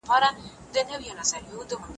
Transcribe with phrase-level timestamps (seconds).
[0.09, 0.23] خر
[0.73, 1.41] د بام پر سر